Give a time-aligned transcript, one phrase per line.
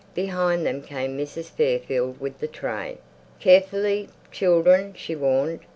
[0.15, 1.49] Behind them came Mrs.
[1.51, 2.97] Fairfield with the tray.
[3.39, 5.59] "Carefully, children," she warned.